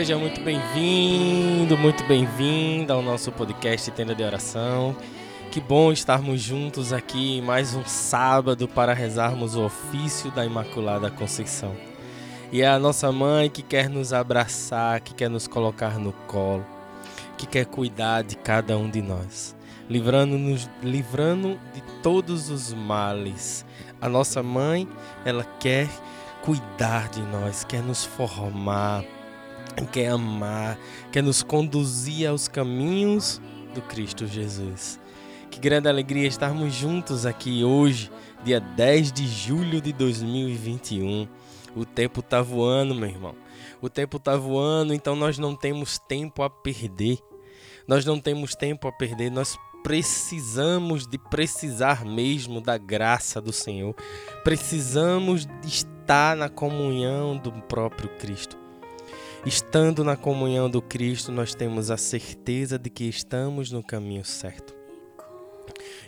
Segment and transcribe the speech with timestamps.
[0.00, 4.96] Seja muito bem-vindo, muito bem-vinda ao nosso podcast Tenda de Oração.
[5.50, 11.76] Que bom estarmos juntos aqui mais um sábado para rezarmos o ofício da Imaculada Conceição.
[12.50, 16.64] E é a nossa mãe que quer nos abraçar, que quer nos colocar no colo,
[17.36, 19.54] que quer cuidar de cada um de nós,
[19.88, 23.66] livrando-nos, livrando de todos os males.
[24.00, 24.88] A nossa mãe,
[25.26, 25.88] ela quer
[26.42, 29.04] cuidar de nós, quer nos formar,
[29.92, 30.78] quer amar,
[31.12, 33.40] quer nos conduzir aos caminhos
[33.74, 34.98] do Cristo Jesus.
[35.50, 38.10] Que grande alegria estarmos juntos aqui hoje,
[38.44, 41.28] dia 10 de julho de 2021.
[41.74, 43.34] O tempo tá voando, meu irmão.
[43.80, 47.18] O tempo tá voando, então nós não temos tempo a perder.
[47.86, 53.94] Nós não temos tempo a perder, nós precisamos de precisar mesmo da graça do Senhor.
[54.44, 58.58] Precisamos de estar na comunhão do próprio Cristo.
[59.46, 64.74] Estando na comunhão do Cristo, nós temos a certeza de que estamos no caminho certo.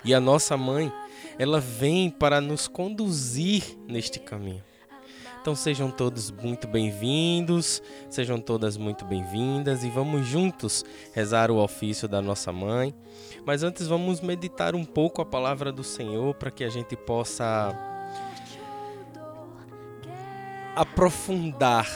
[0.05, 0.93] E a nossa mãe,
[1.39, 4.65] ela vem para nos conduzir neste caminho.
[5.41, 7.81] Então sejam todos muito bem-vindos,
[8.11, 10.85] sejam todas muito bem-vindas e vamos juntos
[11.15, 12.93] rezar o ofício da nossa mãe.
[13.47, 17.92] Mas antes vamos meditar um pouco a palavra do Senhor para que a gente possa
[20.75, 21.87] aprofundar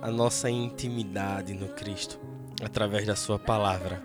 [0.00, 2.18] a nossa intimidade no Cristo
[2.62, 4.02] através da sua palavra.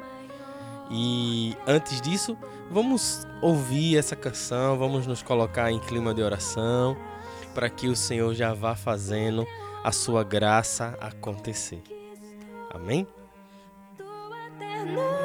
[0.91, 2.37] E antes disso,
[2.69, 6.97] vamos ouvir essa canção, vamos nos colocar em clima de oração
[7.55, 9.45] para que o Senhor já vá fazendo
[9.83, 11.81] a sua graça acontecer.
[12.71, 13.07] Amém?
[13.97, 15.22] Tua ternura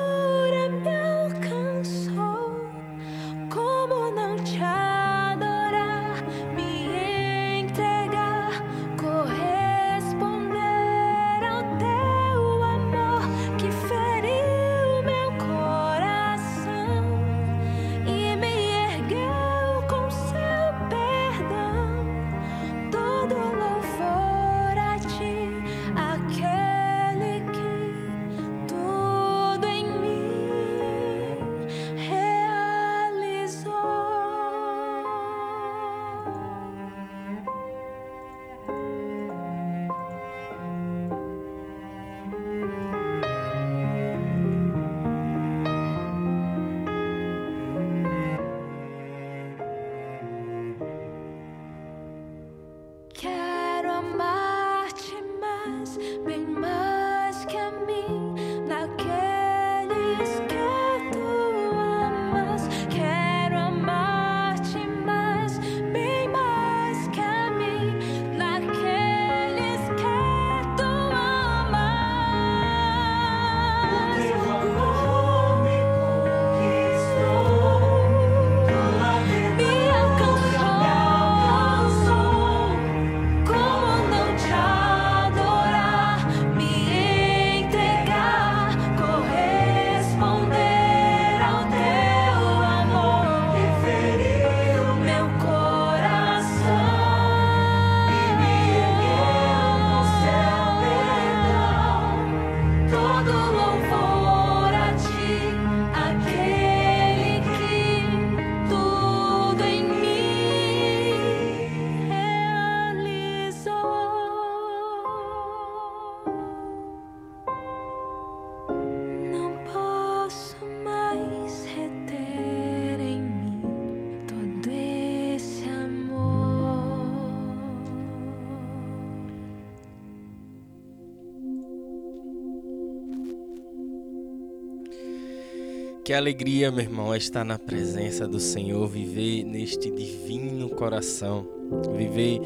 [136.09, 141.47] Que alegria, meu irmão, é estar na presença do Senhor, viver neste divino coração,
[141.95, 142.41] viver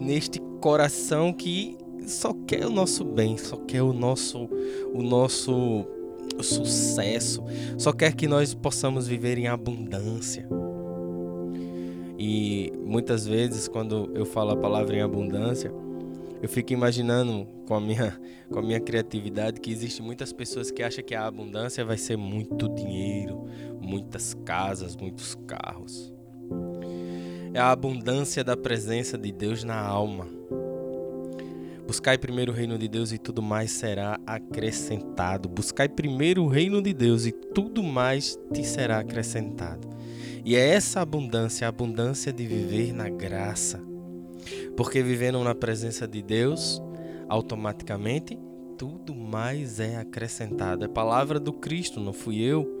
[0.00, 1.76] neste coração que
[2.06, 4.48] só quer o nosso bem, só quer o nosso
[4.94, 5.84] o nosso
[6.40, 7.44] sucesso,
[7.76, 10.48] só quer que nós possamos viver em abundância.
[12.18, 15.70] E muitas vezes quando eu falo a palavra em abundância,
[16.42, 18.18] eu fico imaginando com a minha
[18.50, 22.16] com a minha criatividade que existe muitas pessoas que acham que a abundância vai ser
[22.16, 23.46] muito dinheiro,
[23.80, 26.12] muitas casas, muitos carros.
[27.52, 30.26] É a abundância da presença de Deus na alma.
[31.86, 35.48] Buscai primeiro o reino de Deus e tudo mais será acrescentado.
[35.48, 39.88] Buscai primeiro o reino de Deus e tudo mais te será acrescentado.
[40.44, 43.82] E é essa abundância, a abundância de viver na graça,
[44.78, 46.80] porque vivendo na presença de Deus,
[47.28, 48.38] automaticamente
[48.78, 50.84] tudo mais é acrescentado.
[50.84, 52.80] É palavra do Cristo, não fui eu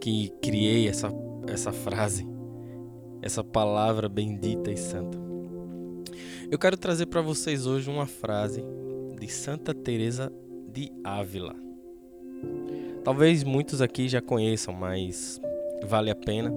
[0.00, 1.12] que criei essa,
[1.48, 2.24] essa frase,
[3.20, 5.18] essa palavra bendita e santa.
[6.48, 8.62] Eu quero trazer para vocês hoje uma frase
[9.18, 10.32] de Santa Teresa
[10.72, 11.56] de Ávila.
[13.02, 15.40] Talvez muitos aqui já conheçam, mas
[15.84, 16.52] vale a pena,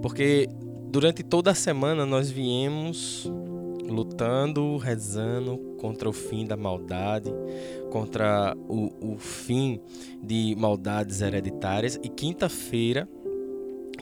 [0.00, 0.48] porque
[0.92, 3.26] durante toda a semana nós viemos
[3.88, 7.30] lutando, rezando contra o fim da maldade,
[7.90, 9.80] contra o, o fim
[10.22, 11.98] de maldades hereditárias.
[12.02, 13.08] E quinta-feira,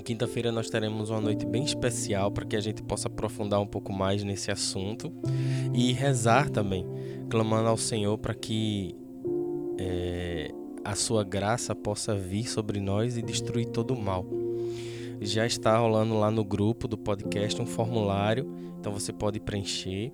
[0.04, 3.92] quinta-feira nós teremos uma noite bem especial para que a gente possa aprofundar um pouco
[3.92, 5.12] mais nesse assunto
[5.72, 6.84] e rezar também,
[7.30, 8.96] clamando ao Senhor para que
[9.78, 10.50] é,
[10.84, 14.39] a sua graça possa vir sobre nós e destruir todo o mal
[15.20, 20.12] já está rolando lá no grupo do podcast um formulário, então você pode preencher.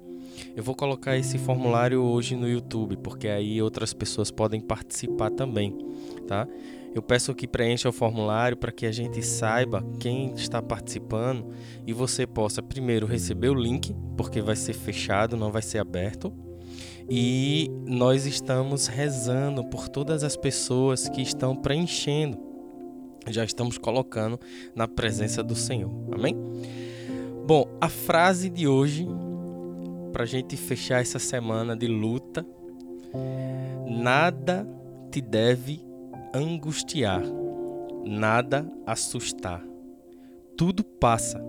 [0.55, 5.77] Eu vou colocar esse formulário hoje no YouTube, porque aí outras pessoas podem participar também,
[6.27, 6.47] tá?
[6.95, 11.47] Eu peço que preencha o formulário para que a gente saiba quem está participando
[11.87, 16.33] e você possa primeiro receber o link, porque vai ser fechado, não vai ser aberto.
[17.09, 22.46] E nós estamos rezando por todas as pessoas que estão preenchendo
[23.33, 24.39] já estamos colocando
[24.75, 25.91] na presença do Senhor.
[26.13, 26.37] Amém?
[27.47, 29.07] Bom, a frase de hoje,
[30.13, 32.47] para a gente fechar essa semana de luta:
[33.87, 34.67] nada
[35.11, 35.81] te deve
[36.35, 37.23] angustiar,
[38.05, 39.65] nada assustar,
[40.57, 41.41] tudo passa.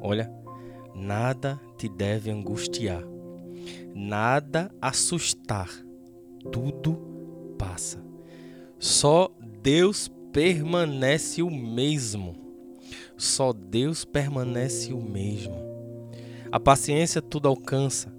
[0.00, 0.32] Olha,
[0.94, 3.02] nada te deve angustiar,
[3.94, 5.70] nada assustar,
[6.50, 6.98] tudo
[7.56, 8.02] passa.
[8.78, 9.30] Só
[9.62, 12.34] Deus permanece o mesmo.
[13.16, 15.54] Só Deus permanece o mesmo.
[16.50, 18.12] A paciência tudo alcança.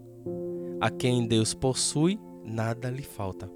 [0.79, 3.50] A quem Deus possui, nada lhe falta.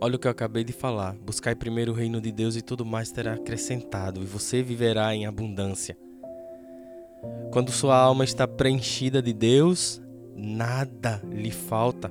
[0.00, 1.14] Olha o que eu acabei de falar.
[1.14, 5.26] Buscai primeiro o reino de Deus e tudo mais terá acrescentado, e você viverá em
[5.26, 5.96] abundância.
[7.52, 10.00] Quando sua alma está preenchida de Deus,
[10.34, 12.10] nada lhe falta.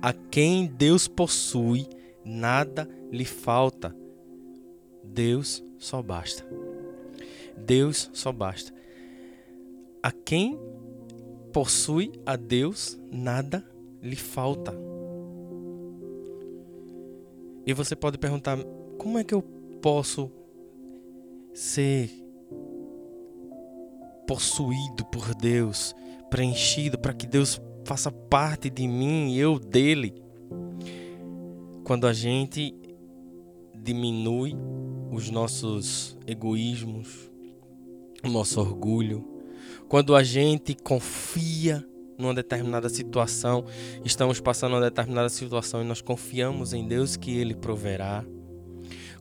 [0.00, 1.86] A quem Deus possui,
[2.24, 3.94] nada lhe falta.
[5.12, 6.44] Deus só basta.
[7.56, 8.72] Deus só basta.
[10.02, 10.58] A quem
[11.52, 13.64] possui a Deus, nada
[14.02, 14.72] lhe falta.
[17.66, 18.58] E você pode perguntar:
[18.96, 19.42] como é que eu
[19.82, 20.30] posso
[21.52, 22.10] ser
[24.26, 25.94] possuído por Deus,
[26.30, 30.14] preenchido para que Deus faça parte de mim e eu dele?
[31.84, 32.74] Quando a gente
[33.82, 34.54] diminui
[35.10, 37.30] os nossos egoísmos,
[38.24, 39.24] o nosso orgulho.
[39.88, 41.86] Quando a gente confia
[42.18, 43.64] numa determinada situação,
[44.04, 48.24] estamos passando uma determinada situação e nós confiamos em Deus que Ele proverá.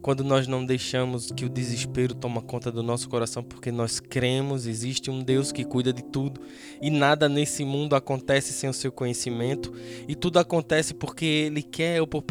[0.02, 4.66] Quando nós não deixamos que o desespero toma conta do nosso coração, porque nós cremos,
[4.66, 6.40] existe um Deus que cuida de tudo
[6.82, 9.74] e nada nesse mundo acontece sem o seu conhecimento,
[10.08, 12.24] e tudo acontece porque Ele quer ou por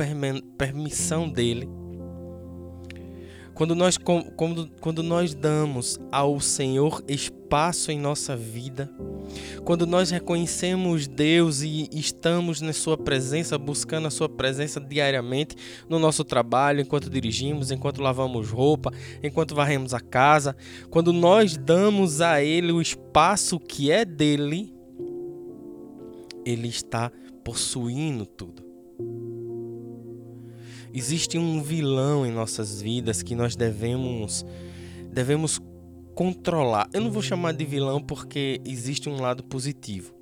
[0.56, 1.68] permissão dele.
[3.57, 8.91] Quando nós, quando, quando nós damos ao Senhor espaço em nossa vida,
[9.65, 15.57] quando nós reconhecemos Deus e estamos na Sua presença, buscando a Sua presença diariamente
[15.89, 20.55] no nosso trabalho, enquanto dirigimos, enquanto lavamos roupa, enquanto varremos a casa,
[20.91, 24.71] quando nós damos a Ele o espaço que é dele,
[26.45, 27.11] Ele está
[27.43, 28.65] possuindo tudo.
[30.97, 34.47] Existe um vilão em nossas vidas que nós devemos
[35.12, 35.61] devemos
[36.15, 36.88] controlar.
[36.91, 40.15] Eu não vou chamar de vilão porque existe um lado positivo,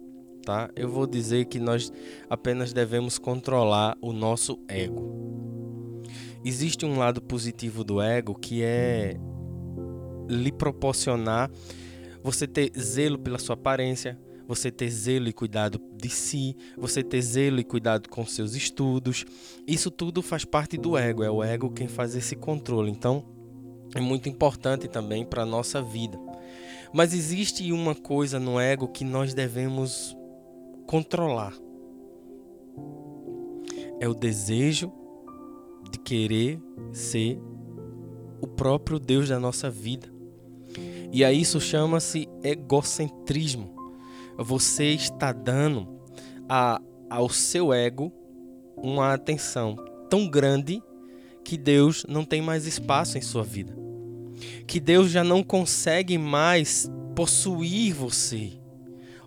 [0.45, 0.69] tá?
[0.75, 1.93] Eu vou dizer que nós
[2.29, 6.03] apenas devemos controlar o nosso ego.
[6.45, 9.15] existe um lado positivo do ego que é
[10.29, 11.53] lhe proporcionar
[12.21, 17.23] você ter zelo pela sua aparência, você ter zelo e cuidado de si, você ter
[17.23, 19.25] zelo e cuidado com seus estudos.
[19.67, 22.91] Isso tudo faz parte do ego, é o ego quem faz esse controle.
[22.91, 23.25] Então,
[23.95, 26.19] é muito importante também para a nossa vida.
[26.93, 30.17] Mas existe uma coisa no ego que nós devemos
[30.87, 31.55] controlar.
[34.01, 34.93] É o desejo
[35.91, 36.61] de querer
[36.93, 37.41] ser
[38.41, 40.13] o próprio Deus da nossa vida.
[41.13, 43.74] E a isso chama-se egocentrismo.
[44.39, 45.89] Você está dando
[46.49, 48.13] a, ao seu ego
[48.77, 49.77] uma atenção
[50.11, 50.83] tão grande
[51.45, 53.77] que Deus não tem mais espaço em sua vida.
[54.67, 58.53] Que Deus já não consegue mais possuir você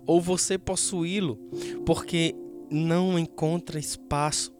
[0.06, 1.38] ou você possuí-lo,
[1.84, 2.34] porque
[2.70, 4.52] não encontra espaço.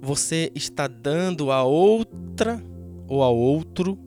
[0.00, 2.62] Você está dando a outra
[3.08, 3.98] ou a outro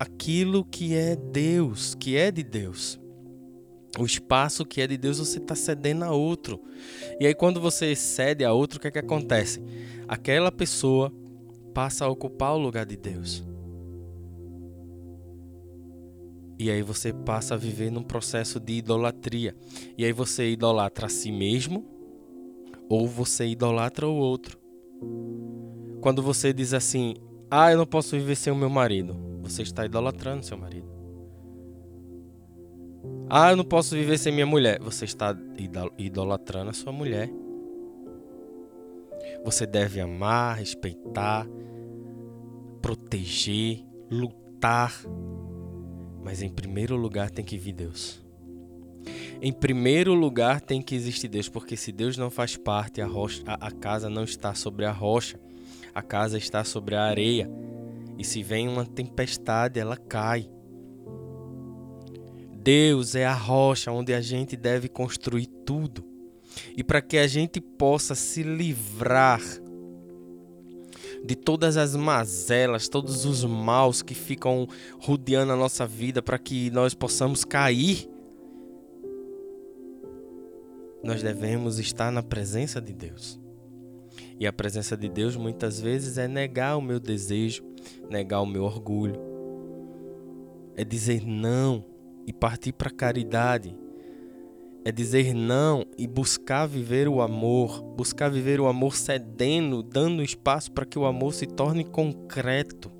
[0.00, 2.98] aquilo que é Deus, que é de Deus.
[3.98, 6.58] O espaço que é de Deus você está cedendo a outro.
[7.20, 9.62] E aí, quando você cede a outro, o que é que acontece?
[10.08, 11.12] Aquela pessoa
[11.74, 13.44] passa a ocupar o lugar de Deus.
[16.58, 19.54] E aí você passa a viver num processo de idolatria.
[19.98, 21.84] E aí você idolatra a si mesmo
[22.88, 24.58] ou você idolatra o outro.
[26.00, 27.14] Quando você diz assim:
[27.50, 29.30] "Ah, eu não posso viver sem o meu marido".
[29.42, 30.88] Você está idolatrando seu marido.
[33.28, 34.80] Ah, eu não posso viver sem minha mulher.
[34.80, 35.36] Você está
[35.96, 37.30] idolatrando a sua mulher.
[39.44, 41.46] Você deve amar, respeitar,
[42.82, 44.92] proteger, lutar.
[46.22, 48.20] Mas em primeiro lugar tem que vir Deus.
[49.40, 53.42] Em primeiro lugar tem que existir Deus, porque se Deus não faz parte, a, rocha,
[53.46, 55.40] a, a casa não está sobre a rocha,
[55.94, 57.50] a casa está sobre a areia.
[58.20, 60.46] E se vem uma tempestade, ela cai.
[62.52, 66.04] Deus é a rocha onde a gente deve construir tudo.
[66.76, 69.40] E para que a gente possa se livrar
[71.24, 76.70] de todas as mazelas, todos os maus que ficam rodeando a nossa vida, para que
[76.72, 78.06] nós possamos cair,
[81.02, 83.39] nós devemos estar na presença de Deus.
[84.38, 87.62] E a presença de Deus muitas vezes é negar o meu desejo,
[88.08, 89.20] negar o meu orgulho,
[90.76, 91.84] é dizer não
[92.26, 93.76] e partir para a caridade,
[94.84, 100.72] é dizer não e buscar viver o amor, buscar viver o amor cedendo, dando espaço
[100.72, 102.90] para que o amor se torne concreto.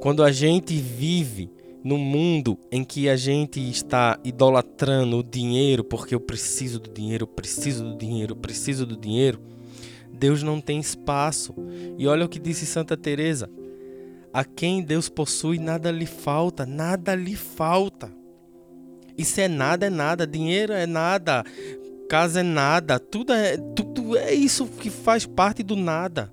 [0.00, 1.50] Quando a gente vive
[1.84, 7.24] no mundo em que a gente está idolatrando o dinheiro, porque eu preciso do dinheiro,
[7.24, 9.38] eu preciso do dinheiro, eu preciso do dinheiro,
[10.10, 11.54] Deus não tem espaço.
[11.98, 13.50] E olha o que disse Santa Teresa:
[14.32, 18.10] a quem Deus possui nada lhe falta, nada lhe falta.
[19.16, 21.44] Isso é nada, é nada, dinheiro é nada,
[22.08, 26.32] casa é nada, tudo é tudo é isso que faz parte do nada.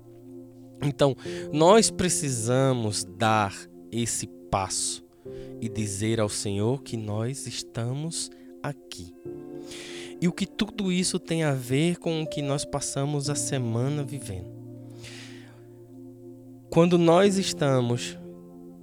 [0.82, 1.14] Então,
[1.52, 3.54] nós precisamos dar
[3.92, 5.01] esse passo
[5.60, 8.30] e dizer ao Senhor que nós estamos
[8.62, 9.14] aqui.
[10.20, 14.04] E o que tudo isso tem a ver com o que nós passamos a semana
[14.04, 14.50] vivendo.
[16.70, 18.16] Quando nós estamos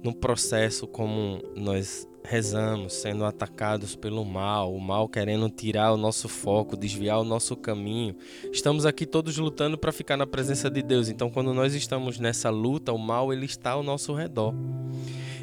[0.02, 6.28] num processo como nós rezamos, sendo atacados pelo mal, o mal querendo tirar o nosso
[6.28, 8.14] foco, desviar o nosso caminho.
[8.52, 11.08] Estamos aqui todos lutando para ficar na presença de Deus.
[11.08, 14.54] Então, quando nós estamos nessa luta, o mal ele está ao nosso redor.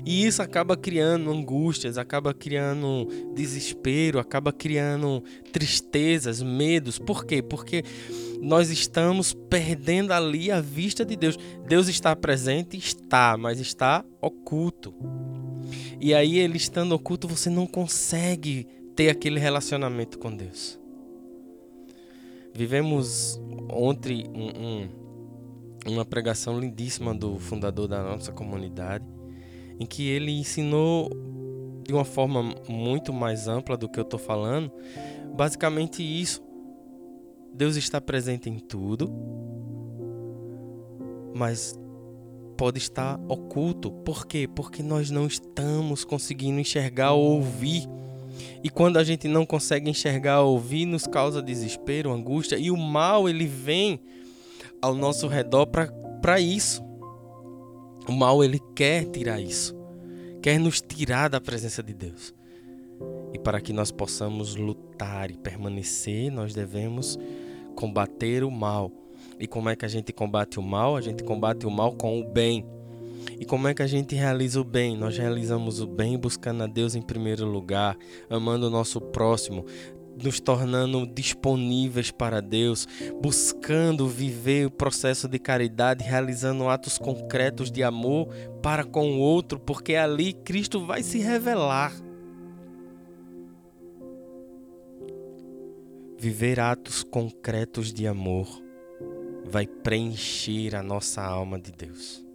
[0.06, 6.98] E isso acaba criando angústias, acaba criando desespero, acaba criando tristezas, medos.
[6.98, 7.42] Por quê?
[7.42, 7.84] Porque
[8.42, 11.38] nós estamos perdendo ali a vista de Deus.
[11.68, 14.94] Deus está presente, está, mas está oculto.
[16.00, 20.80] E aí, ele estando oculto, você não consegue ter aquele relacionamento com Deus.
[22.54, 23.40] Vivemos
[23.72, 24.64] ontem um,
[25.90, 29.06] um, uma pregação lindíssima do fundador da nossa comunidade
[29.80, 31.10] em que ele ensinou
[31.86, 34.72] de uma forma muito mais ampla do que eu estou falando,
[35.36, 36.44] basicamente isso.
[37.54, 39.10] Deus está presente em tudo,
[41.34, 41.80] mas
[42.58, 43.92] pode estar oculto.
[43.92, 44.48] Por quê?
[44.48, 47.88] Porque nós não estamos conseguindo enxergar ou ouvir.
[48.64, 52.58] E quando a gente não consegue enxergar ou ouvir, nos causa desespero, angústia.
[52.58, 54.00] E o mal, ele vem
[54.82, 56.84] ao nosso redor para isso.
[58.08, 59.76] O mal ele quer tirar isso,
[60.42, 62.34] quer nos tirar da presença de Deus.
[63.34, 67.20] E para que nós possamos lutar e permanecer, nós devemos
[67.76, 68.92] combater o mal.
[69.40, 70.96] E como é que a gente combate o mal?
[70.96, 72.66] A gente combate o mal com o bem.
[73.40, 74.98] E como é que a gente realiza o bem?
[74.98, 77.96] Nós realizamos o bem buscando a Deus em primeiro lugar,
[78.30, 79.64] amando o nosso próximo,
[80.22, 82.88] nos tornando disponíveis para Deus,
[83.22, 88.28] buscando viver o processo de caridade, realizando atos concretos de amor
[88.64, 91.94] para com o outro, porque ali Cristo vai se revelar.
[96.20, 98.67] Viver atos concretos de amor
[99.50, 102.28] vai preencher a nossa alma de Deus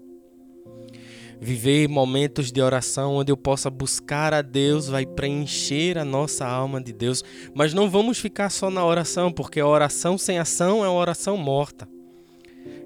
[1.43, 6.81] viver momentos de oração onde eu possa buscar a Deus, vai preencher a nossa alma
[6.81, 7.25] de Deus.
[7.53, 11.37] Mas não vamos ficar só na oração, porque a oração sem ação é uma oração
[11.37, 11.89] morta.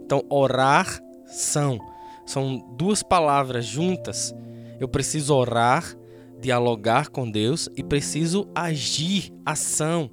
[0.02, 1.78] Então, orar são
[2.24, 4.34] são duas palavras juntas.
[4.80, 5.94] Eu preciso orar,
[6.40, 10.10] dialogar com Deus e preciso agir, ação.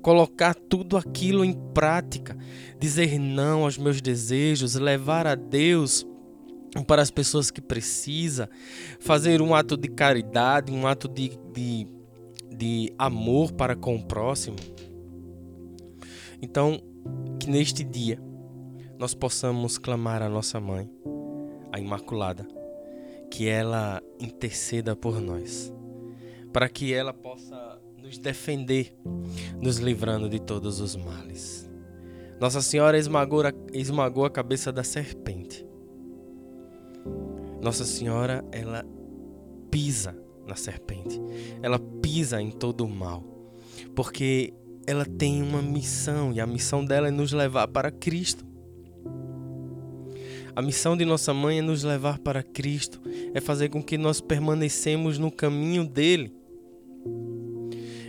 [0.00, 2.36] Colocar tudo aquilo em prática,
[2.78, 6.06] dizer não aos meus desejos, levar a Deus
[6.86, 8.48] para as pessoas que precisam,
[8.98, 11.86] fazer um ato de caridade, um ato de, de,
[12.48, 14.56] de amor para com o próximo.
[16.40, 16.80] Então,
[17.38, 18.18] que neste dia
[18.98, 20.88] nós possamos clamar a nossa mãe,
[21.70, 22.46] a Imaculada,
[23.30, 25.72] que ela interceda por nós,
[26.52, 27.71] para que ela possa
[28.02, 28.94] nos defender,
[29.60, 31.70] nos livrando de todos os males.
[32.40, 35.64] Nossa Senhora esmagou a, esmagou a cabeça da serpente
[37.62, 38.84] nossa Senhora, ela
[39.70, 41.20] pisa na serpente.
[41.62, 43.22] Ela pisa em todo o mal.
[43.94, 44.52] Porque
[44.84, 48.44] ela tem uma missão e a missão dela é nos levar para Cristo.
[50.56, 53.00] A missão de nossa mãe é nos levar para Cristo,
[53.32, 56.34] é fazer com que nós permanecemos no caminho dele.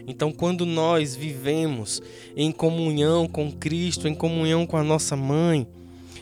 [0.08, 2.02] Então, quando nós vivemos
[2.36, 5.68] em comunhão com Cristo, em comunhão com a nossa mãe,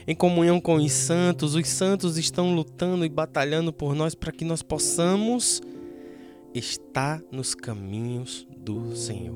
[0.08, 1.56] em comunhão com os santos.
[1.56, 5.62] Os santos estão lutando e batalhando por nós para que nós possamos
[6.54, 9.36] estar nos caminhos do Senhor.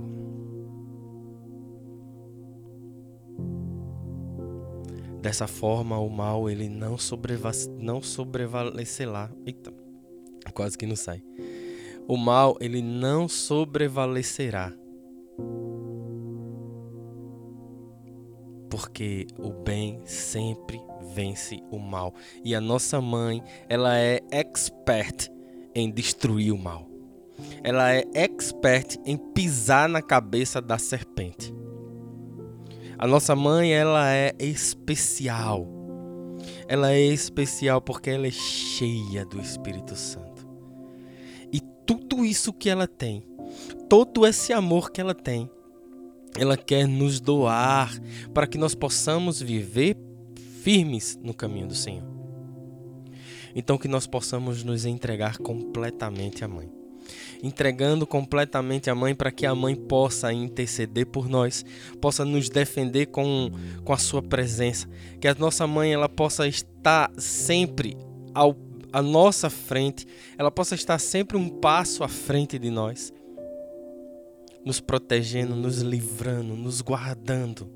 [5.21, 9.31] Dessa forma, o mal ele não, sobreva não sobrevalecerá.
[9.45, 9.73] Eita,
[10.53, 11.23] quase que não sai.
[12.07, 14.71] O mal ele não sobrevalecerá
[18.75, 20.81] porque o bem sempre
[21.13, 22.13] vence o mal.
[22.43, 25.29] E a nossa mãe, ela é expert
[25.73, 26.85] em destruir o mal.
[27.63, 31.53] Ela é expert em pisar na cabeça da serpente.
[32.97, 35.65] A nossa mãe, ela é especial.
[36.67, 40.24] Ela é especial porque ela é cheia do Espírito Santo.
[41.85, 43.23] Tudo isso que ela tem,
[43.89, 45.49] todo esse amor que ela tem,
[46.37, 47.93] ela quer nos doar
[48.33, 49.95] para que nós possamos viver
[50.61, 52.03] firmes no caminho do Senhor.
[53.55, 56.69] Então que nós possamos nos entregar completamente à mãe.
[57.41, 61.63] Entregando completamente à mãe para que a mãe possa interceder por nós,
[62.01, 63.51] possa nos defender com,
[63.83, 64.89] com a sua presença,
[65.21, 67.95] que a nossa mãe ela possa estar sempre
[68.33, 68.53] ao
[68.95, 73.11] à nossa frente, ela possa estar sempre um passo à frente de nós
[74.63, 77.69] nos protegendo, nos livrando, nos guardando.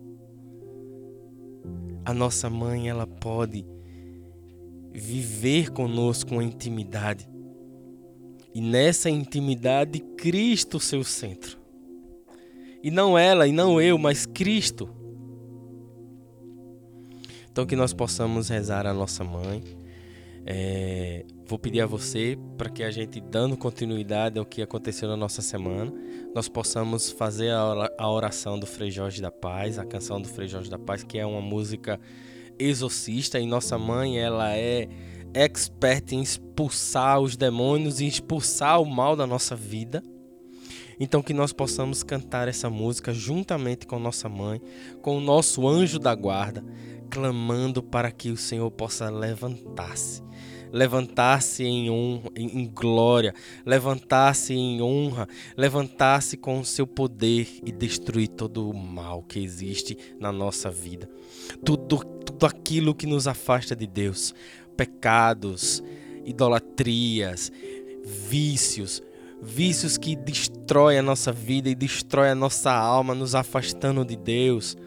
[2.05, 3.65] A nossa mãe, ela pode
[4.93, 7.29] viver conosco uma intimidade.
[8.55, 11.57] E nessa intimidade, Cristo seu centro.
[12.81, 14.89] E não ela, e não eu, mas Cristo.
[17.51, 19.78] Então que nós possamos rezar a nossa mãe.
[20.51, 25.15] É, vou pedir a você para que a gente, dando continuidade ao que aconteceu na
[25.15, 25.93] nossa semana,
[26.33, 30.67] nós possamos fazer a oração do Frei Jorge da Paz, a canção do Frei Jorge
[30.67, 31.99] da Paz, que é uma música
[32.57, 34.89] exorcista e nossa mãe, ela é
[35.35, 40.01] expert em expulsar os demônios e expulsar o mal da nossa vida.
[40.99, 44.59] Então que nós possamos cantar essa música juntamente com nossa mãe,
[45.03, 46.65] com o nosso anjo da guarda,
[47.07, 50.27] clamando para que o Senhor possa levantar-se
[50.71, 51.87] levantar-se em,
[52.35, 53.33] em, glória,
[53.65, 55.27] levantar-se em honra,
[55.57, 61.09] levantar-se com o seu poder e destruir todo o mal que existe na nossa vida.
[61.63, 64.33] Tudo, tudo aquilo que nos afasta de Deus,
[64.77, 65.83] pecados,
[66.25, 67.51] idolatrias,
[68.03, 69.01] vícios,
[69.41, 74.77] vícios que destroem a nossa vida e destrói a nossa alma, nos afastando de Deus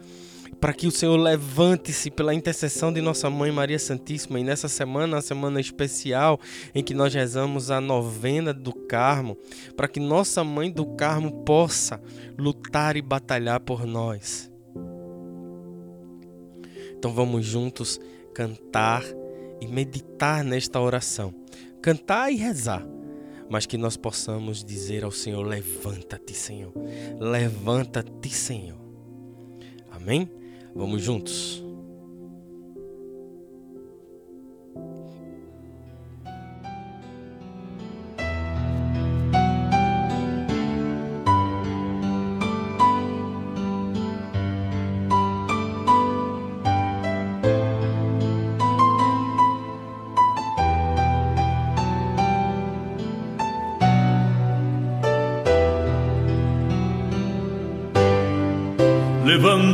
[0.63, 5.19] para que o Senhor levante-se pela intercessão de nossa Mãe Maria Santíssima e nessa semana,
[5.19, 6.39] a semana especial
[6.73, 9.37] em que nós rezamos a novena do Carmo,
[9.77, 12.01] para que nossa Mãe do Carmo possa
[12.39, 14.53] lutar e batalhar por nós.
[16.97, 18.01] Então vamos juntos
[18.33, 19.03] cantar
[19.61, 21.35] e meditar nesta oração.
[21.83, 22.87] Cantar e rezar,
[23.51, 26.73] mas que nós possamos dizer ao Senhor: Levanta-te, Senhor.
[27.19, 28.79] Levanta-te, Senhor.
[29.91, 30.42] Amém?
[30.75, 31.63] Vamos juntos.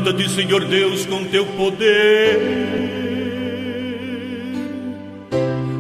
[0.09, 2.38] Levanta-te, Senhor Deus, com teu poder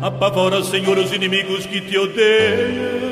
[0.00, 3.02] Apavora, Senhor, os inimigos que te odeiam.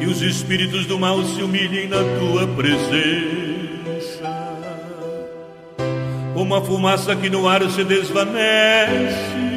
[0.00, 3.18] Que os espíritos do mal se humilhem na tua presença.
[6.32, 9.47] Como a fumaça que no ar se desvanece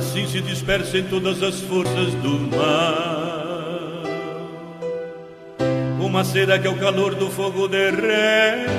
[0.00, 4.02] assim se dispersem todas as forças do mal.
[6.00, 8.70] Uma cera que ao calor do fogo derrete,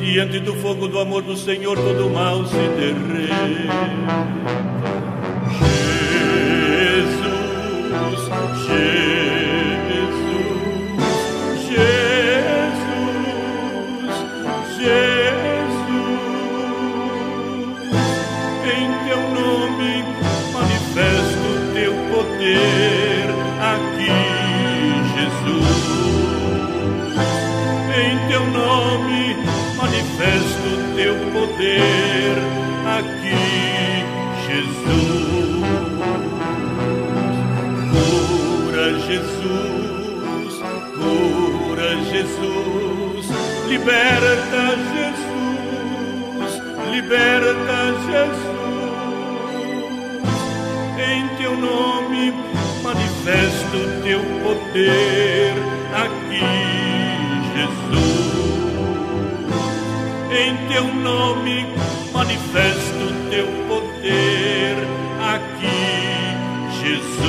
[0.00, 3.68] diante do fogo do amor do Senhor, todo o mal se derrete.
[6.90, 7.30] Jesus,
[7.88, 9.29] Jesus,
[32.86, 33.36] aqui,
[34.46, 35.00] Jesus.
[37.90, 40.54] Cura, Jesus,
[40.96, 43.26] cura, Jesus,
[43.68, 44.62] liberta,
[44.94, 46.52] Jesus,
[46.90, 48.60] liberta, Jesus.
[50.98, 52.22] Em teu nome
[52.82, 55.54] manifesto o teu poder
[55.94, 56.40] aqui,
[57.54, 58.00] Jesus.
[60.32, 61.49] Em teu nome
[62.40, 64.76] manifesto o teu poder
[65.22, 65.66] aqui,
[66.82, 67.20] Jesus.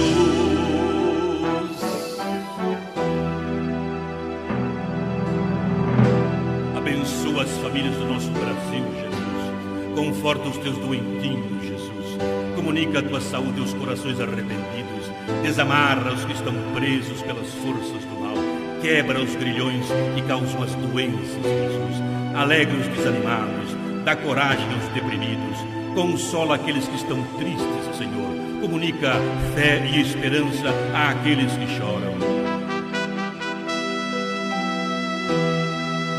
[6.78, 9.96] Abençoa as famílias do nosso Brasil, Jesus.
[9.96, 12.18] Conforta os teus doentinhos, Jesus.
[12.56, 15.12] Comunica a tua saúde aos corações arrependidos.
[15.44, 18.36] Desamarra os que estão presos pelas forças do mal.
[18.82, 22.02] Quebra os grilhões que causam as doenças, Jesus.
[22.34, 23.81] Alegra os desanimados.
[24.04, 25.58] Dá coragem aos deprimidos.
[25.94, 28.32] Consola aqueles que estão tristes, Senhor.
[28.60, 29.14] Comunica
[29.54, 32.16] fé e esperança àqueles que choram.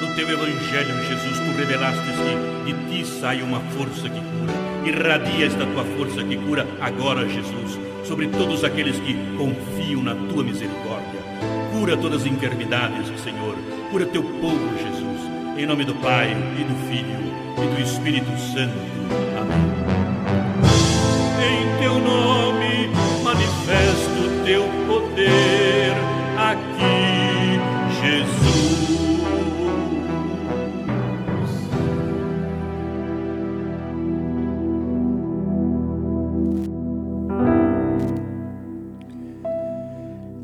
[0.00, 4.52] No teu evangelho, Jesus, tu revelaste que de ti sai uma força que cura.
[4.84, 10.44] Irradia esta tua força que cura agora, Jesus, sobre todos aqueles que confiam na tua
[10.44, 11.20] misericórdia.
[11.72, 13.56] Cura todas as enfermidades, Senhor.
[13.90, 15.58] Cura teu povo, Jesus.
[15.58, 17.31] Em nome do Pai e do Filho
[17.64, 18.74] e do Espírito Santo.
[19.38, 19.72] Amém.
[21.44, 22.88] Em teu nome
[23.22, 25.92] manifesto o teu poder
[26.36, 27.60] aqui,
[28.00, 28.52] Jesus.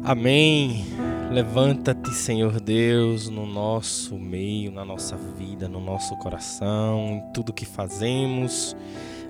[0.05, 0.88] Amém.
[1.31, 7.67] Levanta-te, Senhor Deus, no nosso meio, na nossa vida, no nosso coração, em tudo que
[7.67, 8.75] fazemos.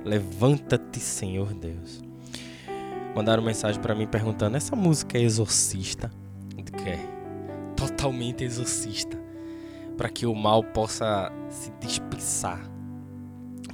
[0.05, 2.01] Levanta-te, Senhor Deus.
[3.17, 6.09] Mandaram mensagem para mim perguntando: essa música é exorcista?
[6.85, 7.01] Que é?
[7.75, 9.19] Totalmente exorcista.
[9.97, 12.61] Para que o mal possa se dispersar.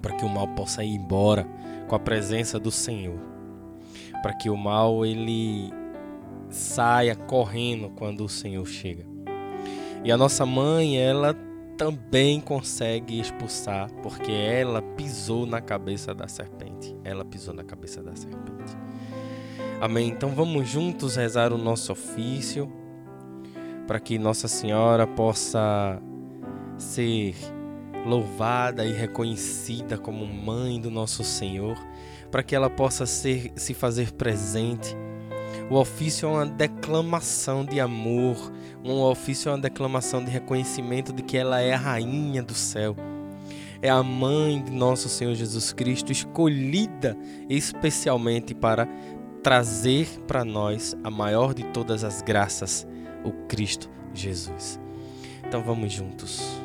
[0.00, 1.46] Para que o mal possa ir embora
[1.88, 3.20] com a presença do Senhor.
[4.22, 5.70] Para que o mal ele
[6.54, 9.04] saia correndo quando o Senhor chega.
[10.04, 11.34] E a nossa mãe, ela
[11.76, 16.96] também consegue expulsar, porque ela pisou na cabeça da serpente.
[17.02, 18.76] Ela pisou na cabeça da serpente.
[19.80, 20.08] Amém.
[20.08, 22.72] Então vamos juntos rezar o nosso ofício
[23.86, 26.00] para que Nossa Senhora possa
[26.78, 27.34] ser
[28.06, 31.76] louvada e reconhecida como mãe do nosso Senhor,
[32.30, 34.96] para que ela possa ser, se fazer presente
[35.70, 38.52] o ofício é uma declamação de amor,
[38.84, 42.96] um ofício é uma declamação de reconhecimento de que ela é a rainha do céu.
[43.82, 47.14] é a mãe de nosso Senhor Jesus Cristo, escolhida
[47.50, 48.88] especialmente para
[49.42, 52.86] trazer para nós a maior de todas as graças,
[53.22, 54.80] o Cristo Jesus.
[55.46, 56.63] Então vamos juntos.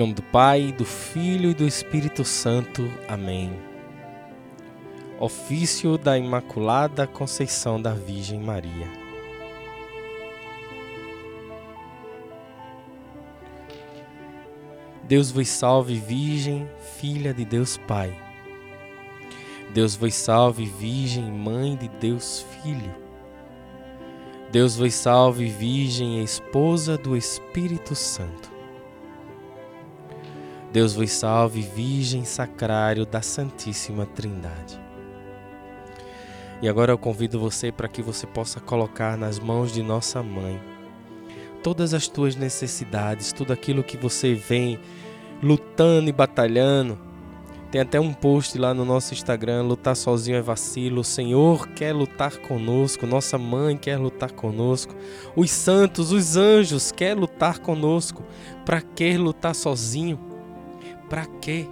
[0.00, 2.90] Nome do Pai, do Filho e do Espírito Santo.
[3.06, 3.52] Amém.
[5.18, 8.88] Ofício da Imaculada Conceição da Virgem Maria.
[15.04, 16.66] Deus vos salve, Virgem,
[16.98, 18.18] filha de Deus Pai.
[19.74, 22.94] Deus vos salve, Virgem, mãe de Deus Filho.
[24.50, 28.59] Deus vos salve, Virgem, esposa do Espírito Santo.
[30.72, 34.80] Deus vos salve, Virgem Sacrário da Santíssima Trindade.
[36.62, 40.60] E agora eu convido você para que você possa colocar nas mãos de nossa mãe
[41.62, 44.78] todas as tuas necessidades, tudo aquilo que você vem
[45.42, 46.98] lutando e batalhando.
[47.72, 51.00] Tem até um post lá no nosso Instagram: lutar sozinho é vacilo.
[51.00, 54.94] O Senhor quer lutar conosco, nossa mãe quer lutar conosco,
[55.34, 58.22] os santos, os anjos quer lutar conosco.
[58.64, 60.29] Para que lutar sozinho?
[61.10, 61.66] Para quê?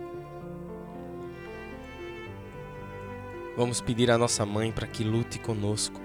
[3.57, 6.01] Vamos pedir à nossa mãe para que lute conosco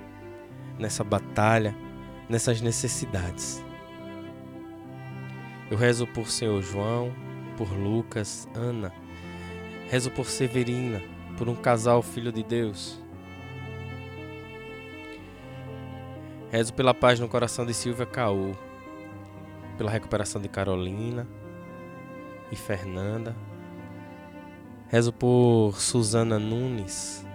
[0.78, 1.76] nessa batalha,
[2.30, 3.66] nessas necessidades.
[5.72, 7.12] Eu rezo por Senhor João,
[7.58, 8.94] por Lucas, Ana.
[9.90, 11.02] Rezo por Severina,
[11.36, 13.02] por um casal filho de Deus.
[16.52, 18.52] Rezo pela paz no coração de Silvia Caú,
[19.76, 21.28] pela recuperação de Carolina
[22.54, 23.36] e Fernanda.
[24.88, 27.26] Rezo por Suzana Nunes.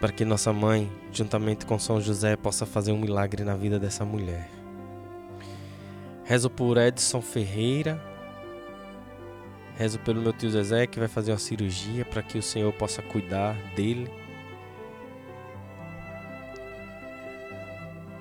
[0.00, 4.04] Para que nossa mãe, juntamente com São José, possa fazer um milagre na vida dessa
[4.04, 4.50] mulher.
[6.24, 8.02] Rezo por Edson Ferreira.
[9.76, 13.02] Rezo pelo meu tio Zezé, que vai fazer uma cirurgia para que o Senhor possa
[13.02, 14.10] cuidar dele.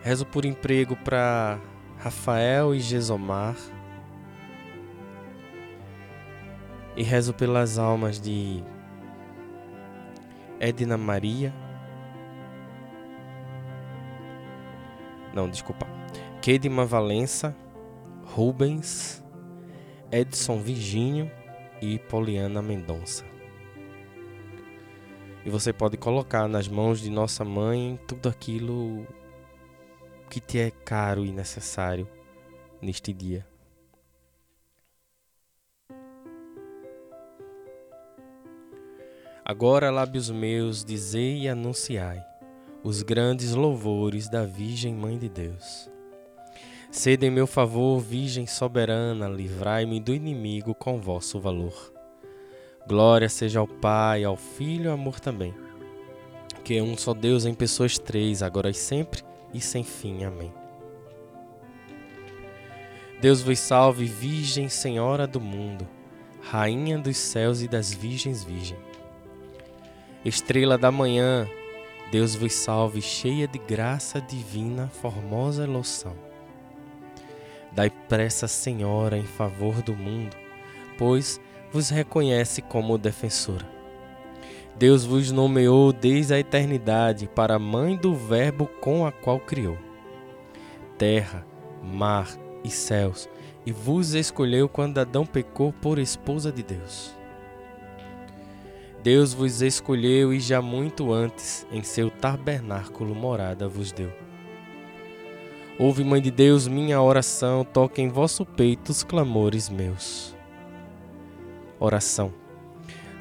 [0.03, 1.59] Rezo por emprego para
[2.01, 3.55] Rafael e Gesomar.
[6.95, 8.63] E rezo pelas almas de
[10.59, 11.53] Edna Maria.
[15.31, 15.87] Não, desculpa.
[16.41, 17.55] Kedima Valença,
[18.25, 19.23] Rubens,
[20.11, 21.29] Edson Virgínio
[21.79, 23.23] e Poliana Mendonça.
[25.45, 29.05] E você pode colocar nas mãos de nossa mãe tudo aquilo
[30.31, 32.07] que te é caro e necessário
[32.81, 33.45] neste dia.
[39.43, 42.23] Agora, lábios meus, dizei e anunciai
[42.81, 45.89] os grandes louvores da Virgem Mãe de Deus.
[46.89, 51.91] Sede em meu favor, Virgem soberana, livrai-me do inimigo com vosso valor.
[52.87, 55.53] Glória seja ao Pai, ao Filho e ao amor também,
[56.63, 60.23] que é um só Deus em pessoas três, agora e sempre e sem fim.
[60.23, 60.51] Amém.
[63.21, 65.87] Deus vos salve, Virgem Senhora do mundo,
[66.41, 68.77] Rainha dos céus e das virgens Virgem.
[70.25, 71.47] Estrela da manhã,
[72.11, 76.15] Deus vos salve, cheia de graça divina, formosa loção.
[77.71, 80.35] Dai pressa, Senhora, em favor do mundo,
[80.97, 81.39] pois
[81.71, 83.80] vos reconhece como defensora.
[84.81, 89.77] Deus vos nomeou desde a eternidade para a mãe do Verbo com a qual criou
[90.97, 91.45] terra,
[91.83, 92.27] mar
[92.63, 93.29] e céus,
[93.63, 97.15] e vos escolheu quando Adão pecou por esposa de Deus.
[99.03, 104.11] Deus vos escolheu e já muito antes em seu tabernáculo morada vos deu.
[105.77, 110.35] Ouve, Mãe de Deus, minha oração, toque em vosso peito os clamores meus.
[111.79, 112.40] Oração.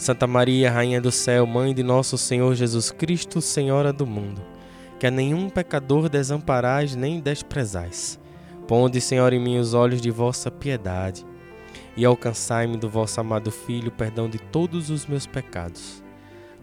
[0.00, 4.40] Santa Maria, Rainha do Céu, Mãe de nosso Senhor Jesus Cristo, Senhora do mundo,
[4.98, 8.18] que a nenhum pecador desamparais nem desprezais.
[8.66, 11.26] Ponde, Senhor, em mim os olhos de vossa piedade
[11.94, 16.02] e alcançai-me do vosso amado Filho perdão de todos os meus pecados,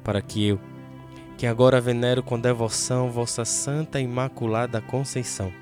[0.04, 0.60] para que eu,
[1.38, 5.54] que agora venero com devoção vossa Santa Imaculada Conceição,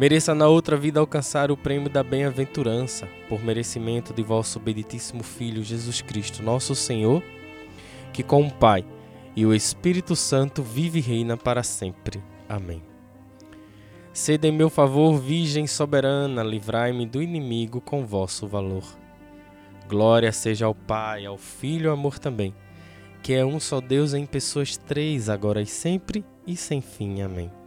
[0.00, 5.62] mereça na outra vida alcançar o prêmio da bem-aventurança, por merecimento de vosso benditíssimo Filho
[5.62, 7.22] Jesus Cristo, nosso Senhor.
[8.10, 8.82] que com o Pai
[9.36, 12.20] e o Espírito Santo vive e reina para sempre.
[12.48, 12.82] Amém.
[14.10, 18.84] Sede em meu favor, Virgem soberana, livrai-me do inimigo com vosso valor.
[19.86, 22.54] Glória seja ao Pai, ao Filho e ao amor também,
[23.22, 27.20] que é um só Deus em pessoas três, agora e sempre e sem fim.
[27.20, 27.59] Amém.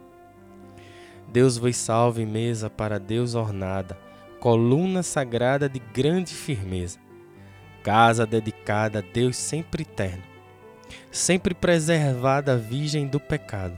[1.34, 3.98] Deus vos salve, mesa para Deus ornada,
[4.38, 7.00] coluna sagrada de grande firmeza,
[7.82, 10.22] casa dedicada a Deus sempre eterno,
[11.10, 13.76] sempre preservada virgem do pecado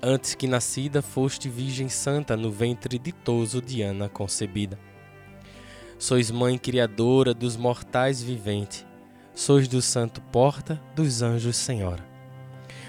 [0.00, 4.78] Antes que nascida, foste Virgem Santa no ventre ditoso de Ana concebida.
[5.98, 8.86] Sois Mãe Criadora dos mortais vivente,
[9.34, 12.06] sois do Santo Porta dos Anjos Senhora.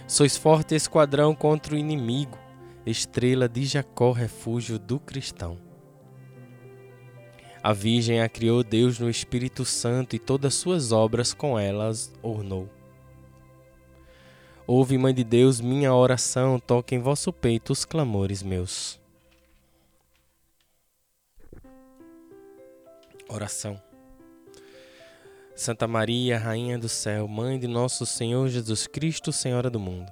[0.05, 2.38] Sois forte esquadrão contra o inimigo,
[2.85, 5.57] estrela de Jacó, refúgio do cristão.
[7.63, 12.69] A Virgem a criou Deus no Espírito Santo e todas suas obras com elas ornou.
[14.67, 18.99] Ouve, Mãe de Deus, minha oração, toque em vosso peito os clamores meus.
[23.27, 23.81] Oração.
[25.55, 30.11] Santa Maria, Rainha do céu, Mãe de nosso Senhor Jesus Cristo, Senhora do mundo,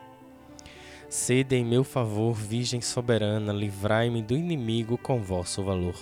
[1.11, 5.95] Sede em meu favor, Virgem soberana, livrai-me do inimigo com vosso valor.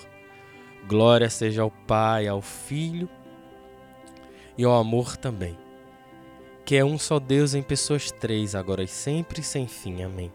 [0.88, 3.10] Glória seja ao Pai, ao Filho
[4.58, 5.58] e ao amor também
[6.70, 10.04] que é um só Deus em pessoas três, agora e sempre sem fim.
[10.04, 10.32] Amém.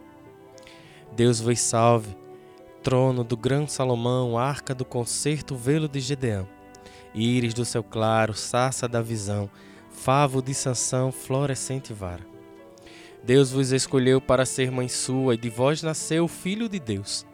[1.13, 2.13] Deus vos salve,
[2.83, 6.49] trono do grande Salomão, arca do concerto, velo de Gedeão,
[7.15, 9.49] íris do céu claro, sarça da visão,
[9.93, 12.34] favo de Sansão, florescente vara.
[13.25, 17.27] Deus vos escolheu para ser mãe sua, e de vós nasceu o Filho de Deus.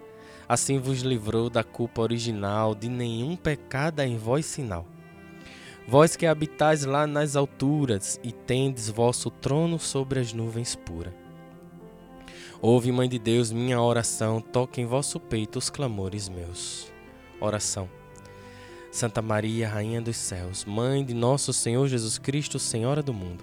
[0.48, 4.86] Assim vos livrou da culpa original, de nenhum pecado em vós sinal.
[5.88, 11.12] Vós que habitais lá nas alturas e tendes vosso trono sobre as nuvens puras.
[12.62, 16.92] Ouve, Mãe de Deus, minha oração, toque em vosso peito os clamores meus.
[17.40, 17.88] Oração.
[18.92, 23.42] Santa Maria, Rainha dos céus, Mãe de nosso Senhor Jesus Cristo, Senhora do mundo,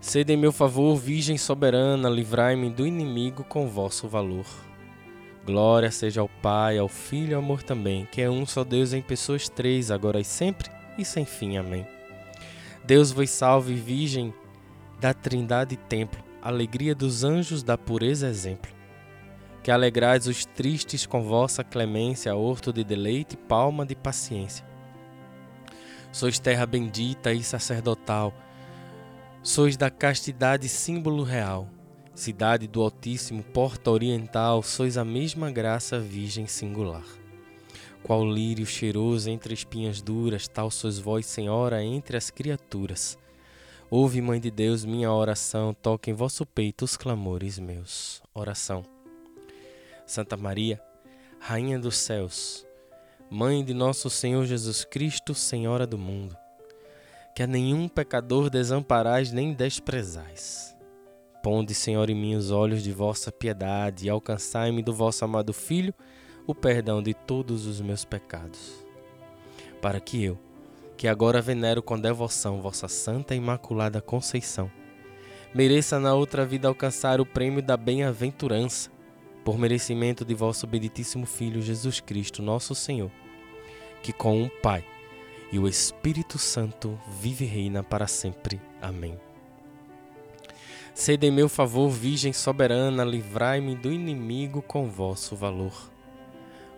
[0.00, 4.46] Sede em meu favor, Virgem soberana, livrai-me do inimigo com vosso valor.
[5.44, 8.92] Glória seja ao Pai, ao Filho e ao amor também, que é um só Deus
[8.92, 11.56] em pessoas três, agora e sempre e sem fim.
[11.56, 11.86] Amém.
[12.84, 14.32] Deus vos salve, Virgem
[15.00, 18.70] da Trindade e Templo, alegria dos anjos da pureza exemplo.
[19.62, 24.64] Que alegrais os tristes com vossa clemência, horto de deleite, palma de paciência.
[26.12, 28.32] Sois terra bendita e sacerdotal,
[29.48, 31.70] sois da castidade símbolo real
[32.14, 37.06] Cidade do Altíssimo, porta oriental, sois a mesma graça virgem singular.
[38.02, 43.16] Qual lírio cheiroso entre espinhas duras, tal sois vós, Senhora, entre as criaturas.
[43.88, 48.20] Ouve, Mãe de Deus, minha oração, toque em vosso peito os clamores meus.
[48.34, 48.84] Oração.
[50.04, 50.78] Santa Maria,
[51.40, 52.66] Rainha dos céus,
[53.30, 56.36] Mãe de nosso Senhor Jesus Cristo, Senhora do mundo,
[57.38, 60.76] que a nenhum pecador desamparais nem desprezais
[61.40, 65.94] Ponde, Senhor, em mim os olhos de vossa piedade e alcançai-me do vosso amado Filho
[66.48, 68.84] o perdão de todos os meus pecados.
[69.80, 70.36] Para que eu,
[70.96, 74.68] que agora venero com devoção vossa Santa e Imaculada Conceição,
[75.54, 78.90] mereça na outra vida alcançar o prêmio da bem-aventurança,
[79.44, 83.12] por merecimento de vosso benditíssimo Filho Jesus Cristo, nosso Senhor,
[84.02, 84.84] que com o Pai
[85.50, 88.60] e o Espírito Santo vive e reina para sempre.
[88.80, 89.18] Amém.
[90.94, 95.72] Sede em meu favor, Virgem soberana, livrai-me do inimigo com vosso valor.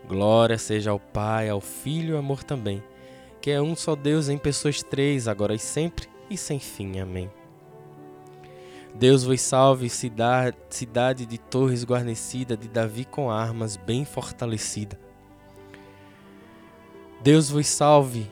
[0.06, 2.82] Glória seja ao Pai, ao Filho e ao amor também,
[3.40, 7.00] que é um só Deus em pessoas três, agora e sempre e sem fim.
[7.00, 7.30] Amém.
[8.94, 14.98] Deus vos salve, cidade, cidade de torres guarnecida, de Davi com armas bem fortalecida.
[17.22, 18.30] Deus vos salve,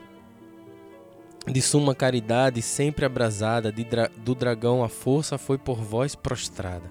[1.53, 6.91] de suma caridade sempre abrasada, dra do dragão a força foi por vós prostrada.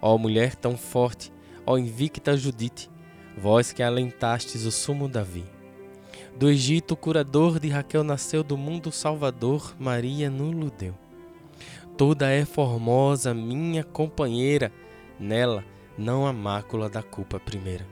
[0.00, 1.32] Ó mulher tão forte,
[1.66, 2.90] ó invicta Judite,
[3.36, 5.44] vós que alentastes o sumo Davi.
[6.36, 10.94] Do Egito, o curador de Raquel nasceu do mundo salvador, Maria nulo deu.
[11.96, 14.72] Toda é formosa, minha companheira,
[15.20, 15.64] nela
[15.96, 17.91] não há mácula da culpa primeira.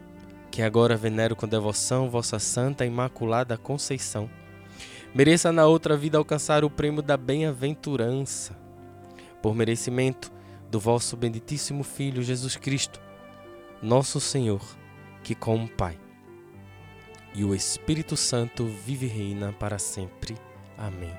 [0.51, 4.29] que agora venero com devoção vossa Santa Imaculada Conceição,
[5.15, 8.55] mereça na outra vida alcançar o prêmio da bem-aventurança,
[9.41, 10.31] por merecimento
[10.69, 13.01] do vosso benditíssimo Filho Jesus Cristo,
[13.81, 14.61] nosso Senhor,
[15.23, 15.97] que como Pai
[17.33, 20.35] e o Espírito Santo vive e reina para sempre.
[20.77, 21.13] Amém.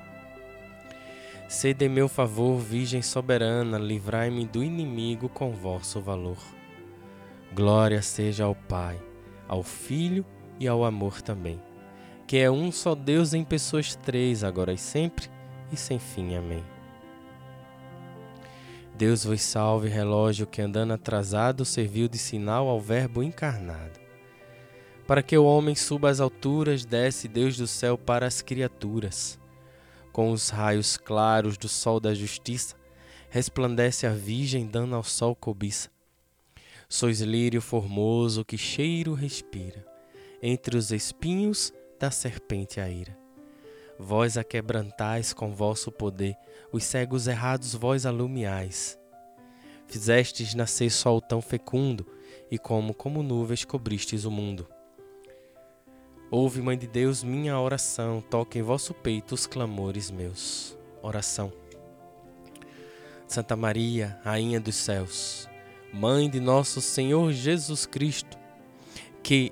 [1.47, 6.37] Sede meu favor, Virgem soberana, livrai-me do inimigo com vosso valor.
[7.53, 8.99] Glória seja ao Pai,
[9.53, 10.25] ao Filho
[10.59, 11.61] e ao amor também,
[12.25, 15.29] que é um só Deus em pessoas três, agora e sempre
[15.71, 16.35] e sem fim.
[16.35, 16.63] Amém.
[18.95, 23.99] Deus vos salve, relógio que andando atrasado serviu de sinal ao Verbo encarnado.
[25.05, 29.39] Para que o homem suba às alturas, desce Deus do céu para as criaturas.
[30.11, 32.75] Com os raios claros do sol da justiça,
[33.29, 35.89] resplandece a Virgem, dando ao sol cobiça.
[36.95, 39.83] Sois lírio formoso que cheiro respira,
[40.39, 43.17] entre os espinhos da serpente a ira.
[43.97, 46.37] Vós a quebrantais com vosso poder,
[46.71, 48.95] os cegos errados vós alumiais.
[49.87, 52.05] Fizestes nascer sol tão fecundo,
[52.51, 54.69] e como como nuvens cobristes o mundo.
[56.29, 60.77] Ouve, Mãe de Deus, minha oração, toque em vosso peito os clamores meus.
[61.01, 61.51] Oração.
[63.27, 65.49] Santa Maria, Rainha dos céus,
[65.93, 68.35] Mãe de nosso Senhor Jesus Cristo,
[69.21, 69.51] que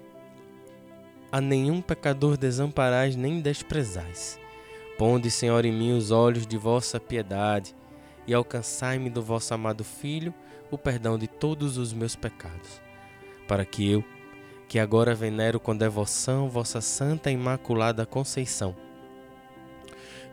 [1.32, 4.40] a nenhum pecador desamparais nem desprezais.
[4.98, 7.76] Ponde, Senhor, em mim os olhos de vossa piedade
[8.26, 10.34] e alcançai-me do vosso amado Filho
[10.72, 12.82] o perdão de todos os meus pecados,
[13.48, 14.04] para que eu,
[14.68, 18.76] que agora venero com devoção vossa Santa Imaculada Conceição.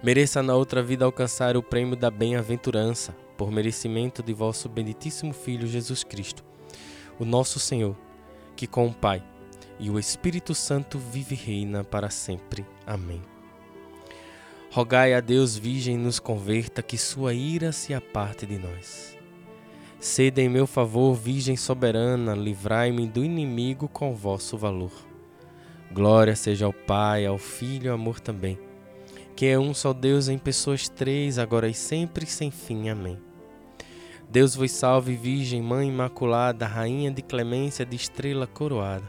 [0.03, 5.67] Mereça na outra vida alcançar o prêmio da bem-aventurança, por merecimento de vosso benditíssimo Filho
[5.67, 6.45] Jesus Cristo,
[7.21, 7.97] o nosso Senhor,
[8.57, 9.23] que com o Pai
[9.79, 12.67] e o Espírito Santo vive e reina para sempre.
[12.85, 13.23] Amém.
[14.73, 19.17] Rogai a Deus, Virgem, nos converta, que sua ira se aparte de nós.
[20.01, 24.93] Sede em meu favor, Virgem soberana, livrai-me do inimigo com vosso valor.
[25.93, 28.59] Glória seja ao Pai, ao Filho e ao amor também,
[29.37, 32.89] que é um só Deus em pessoas três, agora e sempre sem fim.
[32.89, 33.28] Amém.
[34.31, 39.09] Deus vos salve, Virgem, Mãe Imaculada, Rainha de clemência, de estrela coroada.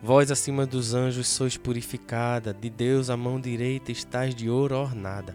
[0.00, 5.34] Vós acima dos anjos sois purificada, de Deus a mão direita estás de ouro ornada.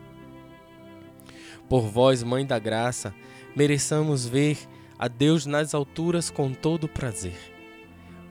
[1.67, 3.13] Por vós, Mãe da Graça,
[3.53, 4.57] mereçamos ver
[4.97, 7.37] a Deus nas alturas com todo prazer,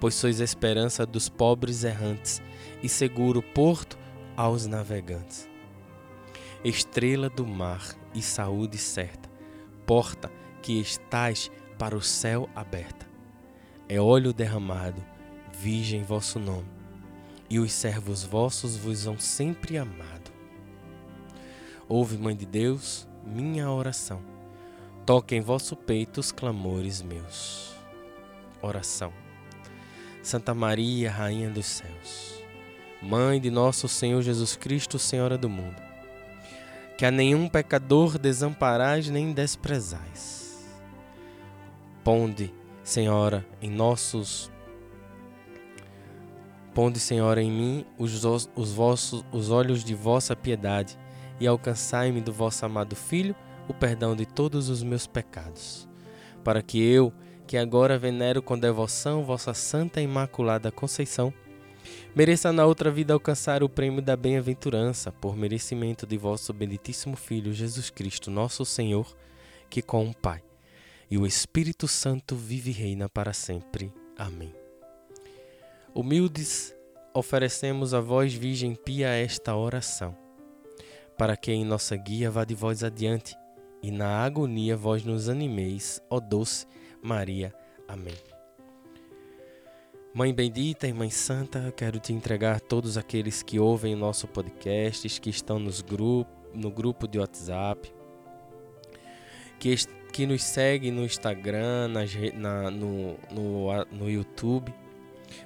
[0.00, 2.40] pois sois esperança dos pobres errantes
[2.82, 3.98] e seguro porto
[4.34, 5.46] aos navegantes.
[6.64, 9.28] Estrela do mar e saúde certa,
[9.84, 10.30] porta
[10.67, 11.49] que estás
[11.79, 13.07] para o céu aberta.
[13.89, 15.01] É óleo derramado,
[15.57, 16.67] virgem vosso nome,
[17.49, 20.33] e os servos vossos vos hão sempre amado.
[21.89, 24.21] Ouve, Mãe de Deus, minha oração
[25.07, 27.77] Toque em vosso peito os clamores meus.
[28.61, 29.12] Oração.
[30.21, 32.43] Santa Maria, Rainha dos céus,
[33.01, 35.81] Mãe de nosso Senhor Jesus Cristo, Senhora do mundo,
[36.99, 40.45] que a nenhum pecador desamparais nem desprezais.
[42.07, 42.54] Ponde,
[42.84, 44.48] Senhora, em nossos
[46.72, 50.96] Ponde, Senhora, em mim os, os vossos os olhos de vossa piedade
[51.40, 53.34] e alcançai-me do vosso amado Filho
[53.66, 55.88] o perdão de todos os meus pecados,
[56.44, 57.12] para que eu,
[57.44, 61.34] que agora venero com devoção vossa Santa Imaculada Conceição,
[62.14, 67.52] mereça na outra vida alcançar o prêmio da bem-aventurança, por merecimento de vosso benditíssimo Filho
[67.52, 69.12] Jesus Cristo, nosso Senhor,
[69.68, 70.45] que com o Pai
[71.11, 73.92] e o Espírito Santo vive e reina para sempre.
[74.16, 74.54] Amém.
[75.94, 76.74] Humildes,
[77.14, 80.16] oferecemos a vós, Virgem Pia, esta oração,
[81.16, 83.34] para que em nossa guia vá de vós adiante
[83.82, 86.66] e na agonia vós nos animeis, ó doce
[87.02, 87.54] Maria.
[87.86, 88.16] Amém.
[90.12, 95.20] Mãe bendita e Mãe Santa, quero te entregar todos aqueles que ouvem o nosso podcast,
[95.20, 97.92] que estão nos grupo, no grupo de WhatsApp,
[99.59, 99.74] que,
[100.17, 104.73] que nos seguem no Instagram, nas, na, no, no, no YouTube,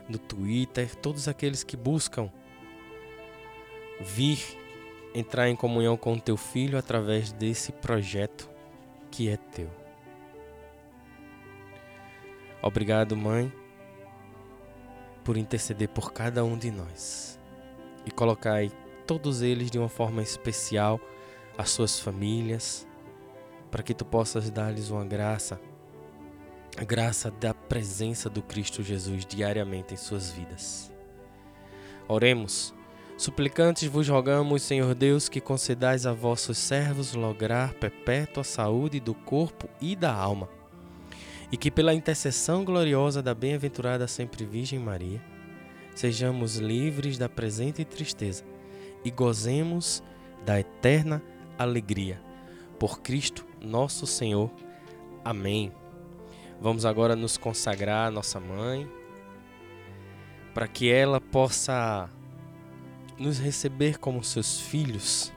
[0.09, 2.31] no Twitter, todos aqueles que buscam
[4.01, 4.39] vir
[5.13, 8.49] entrar em comunhão com o teu filho através desse projeto
[9.11, 9.69] que é teu.
[12.63, 13.53] Obrigado, mãe
[15.25, 17.41] por interceder por cada um de nós
[18.07, 18.71] e colocai
[19.05, 21.01] todos eles de uma forma especial
[21.59, 22.87] as suas famílias,
[23.71, 25.61] para que tu possas dar-lhes uma graça,
[26.77, 30.93] a graça da presença do Cristo Jesus diariamente em suas vidas.
[32.09, 32.75] Oremos.
[33.17, 39.69] Suplicantes vos rogamos, Senhor Deus, que concedais a vossos servos lograr perpétua saúde do corpo
[39.81, 40.49] e da alma
[41.53, 45.21] e que pela intercessão gloriosa da bem-aventurada sempre Virgem Maria,
[45.95, 48.45] sejamos livres da presente tristeza
[49.05, 50.03] e gozemos
[50.45, 51.23] da eterna
[51.59, 52.21] alegria.
[52.79, 54.51] Por Cristo nosso Senhor.
[55.25, 55.73] Amém.
[56.61, 58.89] Vamos agora nos consagrar à nossa mãe,
[60.53, 62.09] para que ela possa
[63.19, 65.33] nos receber como seus filhos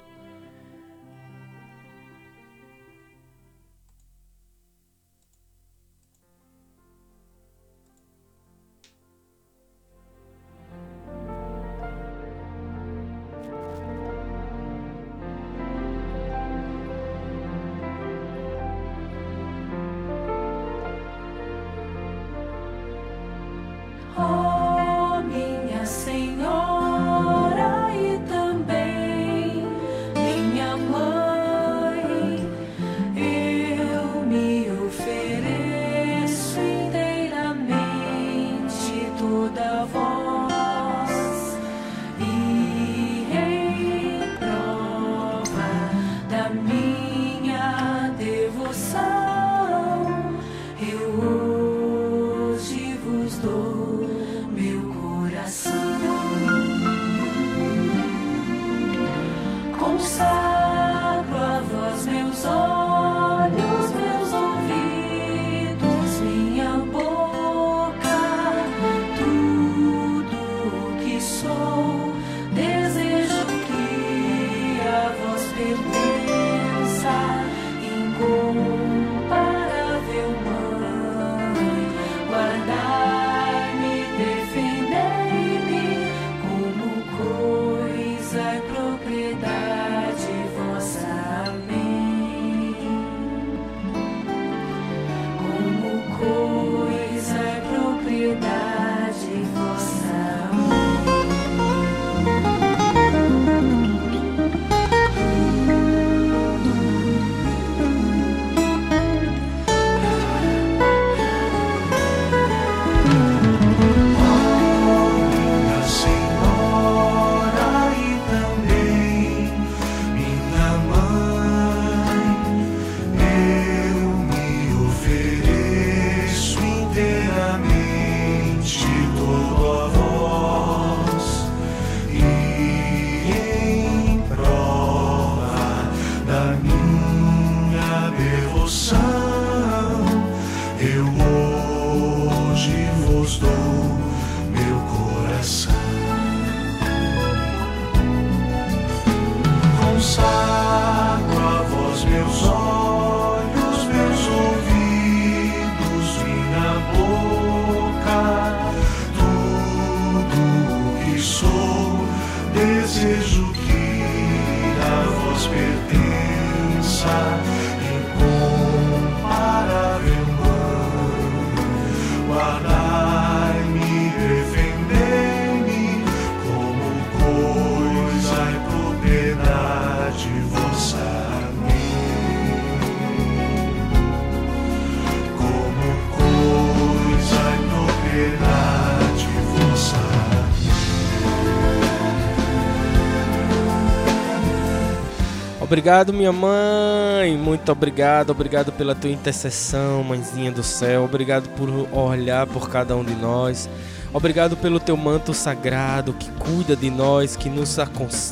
[195.74, 197.36] Obrigado, minha mãe.
[197.36, 198.30] Muito obrigado.
[198.30, 201.04] Obrigado pela tua intercessão, mãezinha do céu.
[201.04, 203.68] Obrigado por olhar por cada um de nós.
[204.14, 207.80] Obrigado pelo teu manto sagrado que cuida de nós, que nos,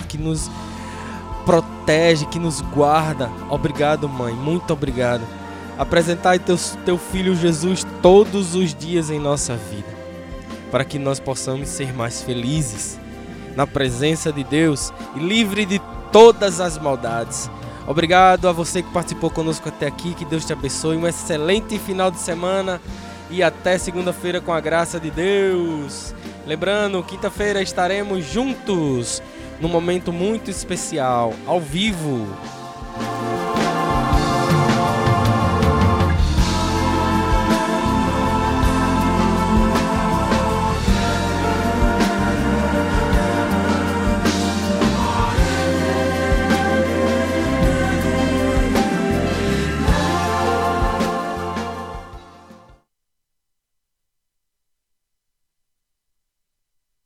[0.08, 0.52] que nos
[1.44, 3.28] protege, que nos guarda.
[3.50, 4.36] Obrigado, mãe.
[4.36, 5.24] Muito obrigado.
[5.80, 9.90] Apresentai teu, teu filho Jesus todos os dias em nossa vida,
[10.70, 13.00] para que nós possamos ser mais felizes
[13.56, 15.82] na presença de Deus e livre de
[16.12, 17.50] todas as maldades.
[17.88, 20.14] Obrigado a você que participou conosco até aqui.
[20.14, 20.98] Que Deus te abençoe.
[20.98, 22.82] Um excelente final de semana
[23.30, 26.14] e até segunda-feira com a graça de Deus.
[26.46, 29.22] Lembrando, quinta-feira estaremos juntos
[29.60, 32.28] num momento muito especial, ao vivo.